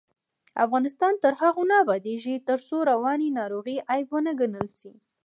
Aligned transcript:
افغانستان 0.65 1.13
تر 1.23 1.33
هغو 1.41 1.63
نه 1.69 1.75
ابادیږي، 1.83 2.35
ترڅو 2.47 2.77
رواني 2.91 3.29
ناروغۍ 3.39 3.77
عیب 3.91 4.07
ونه 4.11 4.31
ګڼل 4.39 4.67
شي. 4.79 4.93